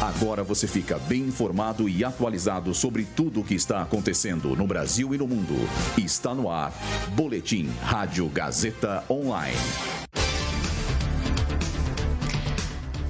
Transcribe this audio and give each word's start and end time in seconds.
Agora 0.00 0.44
você 0.44 0.68
fica 0.68 0.96
bem 0.96 1.22
informado 1.22 1.88
e 1.88 2.04
atualizado 2.04 2.72
sobre 2.72 3.04
tudo 3.04 3.40
o 3.40 3.44
que 3.44 3.54
está 3.54 3.82
acontecendo 3.82 4.54
no 4.54 4.64
Brasil 4.64 5.12
e 5.12 5.18
no 5.18 5.26
mundo. 5.26 5.54
Está 5.98 6.32
no 6.32 6.48
ar. 6.48 6.72
Boletim 7.16 7.68
Rádio 7.82 8.28
Gazeta 8.28 9.02
Online. 9.10 9.56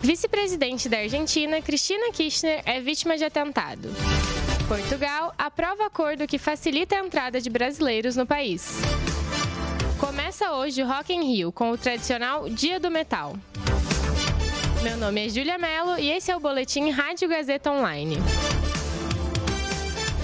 Vice-presidente 0.00 0.88
da 0.88 1.00
Argentina, 1.00 1.60
Cristina 1.60 2.10
Kirchner, 2.12 2.62
é 2.64 2.80
vítima 2.80 3.18
de 3.18 3.24
atentado. 3.24 3.90
Portugal 4.66 5.34
aprova 5.36 5.84
acordo 5.84 6.26
que 6.26 6.38
facilita 6.38 6.96
a 6.96 7.04
entrada 7.04 7.42
de 7.42 7.50
brasileiros 7.50 8.16
no 8.16 8.24
país. 8.24 8.78
Começa 9.98 10.52
hoje 10.52 10.82
o 10.82 10.86
Rock 10.86 11.12
in 11.12 11.24
Rio 11.24 11.52
com 11.52 11.72
o 11.72 11.76
tradicional 11.76 12.48
Dia 12.48 12.80
do 12.80 12.90
Metal. 12.90 13.36
Meu 14.82 14.96
nome 14.96 15.26
é 15.26 15.28
Júlia 15.28 15.58
Mello 15.58 15.98
e 15.98 16.10
esse 16.10 16.30
é 16.30 16.36
o 16.36 16.40
Boletim 16.40 16.88
Rádio 16.88 17.28
Gazeta 17.28 17.70
Online. 17.70 18.16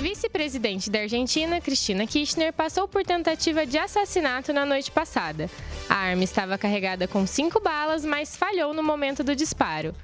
Vice-presidente 0.00 0.90
da 0.90 1.02
Argentina, 1.02 1.60
Cristina 1.60 2.04
Kirchner, 2.04 2.52
passou 2.52 2.88
por 2.88 3.04
tentativa 3.04 3.64
de 3.64 3.78
assassinato 3.78 4.52
na 4.52 4.66
noite 4.66 4.90
passada. 4.90 5.48
A 5.88 5.94
arma 5.94 6.24
estava 6.24 6.58
carregada 6.58 7.06
com 7.06 7.24
cinco 7.28 7.60
balas, 7.60 8.04
mas 8.04 8.36
falhou 8.36 8.74
no 8.74 8.82
momento 8.82 9.22
do 9.22 9.36
disparo. 9.36 9.94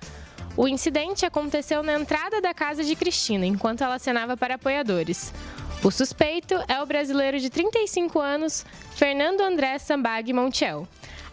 O 0.57 0.69
incidente 0.69 1.27
aconteceu 1.27 1.83
na 1.83 1.99
entrada 1.99 2.41
da 2.41 2.55
casa 2.55 2.85
de 2.85 2.95
Cristina, 2.95 3.45
enquanto 3.45 3.83
ela 3.83 3.97
acenava 3.97 4.37
para 4.37 4.55
apoiadores. 4.55 5.35
O 5.83 5.91
suspeito 5.91 6.55
é 6.69 6.81
o 6.81 6.87
brasileiro 6.87 7.41
de 7.41 7.51
35 7.51 8.21
anos, 8.21 8.65
Fernando 8.95 9.41
André 9.41 9.77
Sambag 9.81 10.33
Montiel. 10.33 10.87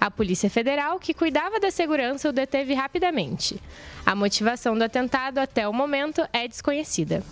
A 0.04 0.12
Polícia 0.12 0.50
Federal, 0.50 1.00
que 1.00 1.14
cuidava 1.14 1.62
da 1.62 1.72
segurança, 1.72 2.28
o 2.28 2.34
deteve 2.34 2.74
rapidamente. 2.74 3.58
A 4.06 4.14
motivação 4.14 4.78
do 4.78 4.84
atentado 4.84 5.38
até 5.38 5.66
o 5.66 5.72
momento 5.72 6.28
é 6.34 6.46
desconhecida. 6.46 7.24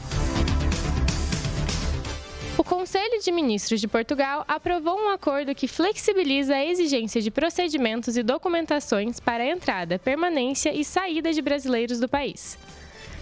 O 2.57 2.63
Conselho 2.63 3.21
de 3.21 3.29
Ministros 3.29 3.81
de 3.81 3.89
Portugal 3.89 4.45
aprovou 4.47 4.97
um 4.97 5.09
acordo 5.09 5.53
que 5.53 5.67
flexibiliza 5.67 6.55
a 6.55 6.65
exigência 6.65 7.21
de 7.21 7.29
procedimentos 7.29 8.15
e 8.15 8.23
documentações 8.23 9.19
para 9.19 9.43
a 9.43 9.47
entrada, 9.47 9.99
permanência 9.99 10.73
e 10.73 10.85
saída 10.85 11.33
de 11.33 11.41
brasileiros 11.41 11.99
do 11.99 12.07
país. 12.07 12.57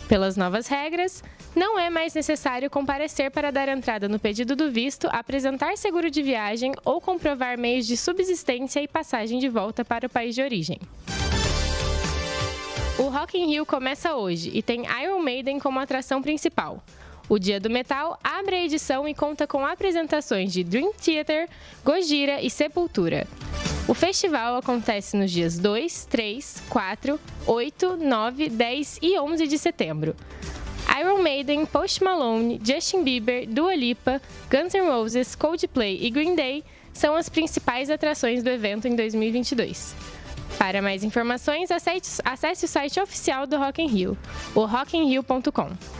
Pelas 0.09 0.35
novas 0.35 0.65
regras, 0.65 1.23
não 1.55 1.77
é 1.77 1.87
mais 1.87 2.15
necessário 2.15 2.67
comparecer 2.67 3.29
para 3.29 3.51
dar 3.51 3.69
entrada 3.69 4.09
no 4.09 4.17
pedido 4.17 4.55
do 4.55 4.71
visto, 4.71 5.07
apresentar 5.11 5.77
seguro 5.77 6.09
de 6.09 6.23
viagem 6.23 6.71
ou 6.83 6.99
comprovar 6.99 7.59
meios 7.59 7.85
de 7.85 7.95
subsistência 7.95 8.81
e 8.81 8.87
passagem 8.87 9.37
de 9.37 9.47
volta 9.47 9.85
para 9.85 10.07
o 10.07 10.09
país 10.09 10.33
de 10.33 10.41
origem. 10.41 10.79
O 12.97 13.03
Rock 13.03 13.37
in 13.37 13.45
Rio 13.45 13.67
começa 13.67 14.15
hoje 14.15 14.49
e 14.51 14.63
tem 14.63 14.81
Iron 15.03 15.21
Maiden 15.21 15.59
como 15.59 15.79
atração 15.79 16.23
principal. 16.23 16.83
O 17.29 17.37
Dia 17.37 17.59
do 17.59 17.69
Metal 17.69 18.17
abre 18.23 18.55
a 18.55 18.65
edição 18.65 19.07
e 19.07 19.13
conta 19.13 19.45
com 19.45 19.63
apresentações 19.63 20.51
de 20.51 20.63
Dream 20.63 20.91
Theater, 20.93 21.47
Gojira 21.85 22.41
e 22.41 22.49
Sepultura. 22.49 23.27
O 23.89 23.95
festival 23.95 24.55
acontece 24.55 25.17
nos 25.17 25.31
dias 25.31 25.57
2, 25.57 26.05
3, 26.05 26.61
4, 26.69 27.19
8, 27.47 27.97
9, 27.97 28.49
10 28.49 28.99
e 29.01 29.19
11 29.19 29.47
de 29.47 29.57
setembro. 29.57 30.15
Iron 31.01 31.23
Maiden, 31.23 31.65
Post 31.65 32.03
Malone, 32.03 32.61
Justin 32.63 33.03
Bieber, 33.03 33.49
Dua 33.49 33.73
Lipa, 33.73 34.21
Guns 34.47 34.75
N' 34.75 34.87
Roses, 34.91 35.33
Coldplay 35.33 35.97
e 36.05 36.11
Green 36.11 36.35
Day 36.35 36.63
são 36.93 37.15
as 37.15 37.29
principais 37.29 37.89
atrações 37.89 38.43
do 38.43 38.49
evento 38.51 38.87
em 38.87 38.95
2022. 38.95 39.95
Para 40.59 40.83
mais 40.83 41.03
informações, 41.03 41.71
acesse 41.71 42.65
o 42.65 42.67
site 42.67 42.99
oficial 42.99 43.47
do 43.47 43.57
Rock 43.57 43.81
in 43.81 43.87
Rio, 43.87 44.15
o 44.53 44.65
rockinrio.com. 44.65 45.98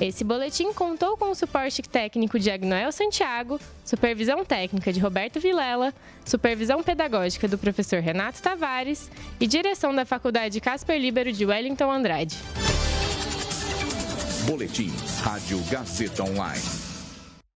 Esse 0.00 0.24
boletim 0.24 0.72
contou 0.72 1.16
com 1.16 1.30
o 1.30 1.34
suporte 1.34 1.80
técnico 1.82 2.38
de 2.38 2.50
Agnoel 2.50 2.90
Santiago, 2.90 3.60
supervisão 3.84 4.44
técnica 4.44 4.92
de 4.92 4.98
Roberto 4.98 5.38
Vilela, 5.38 5.94
supervisão 6.24 6.82
pedagógica 6.82 7.46
do 7.46 7.56
professor 7.56 8.00
Renato 8.00 8.42
Tavares 8.42 9.08
e 9.38 9.46
direção 9.46 9.94
da 9.94 10.04
Faculdade 10.04 10.60
Casper 10.60 11.00
Libero 11.00 11.32
de 11.32 11.46
Wellington 11.46 11.90
Andrade. 11.90 12.36
Boletim 14.46 14.92
Rádio 15.22 15.58
Gazeta 15.70 16.24
Online. 16.24 16.83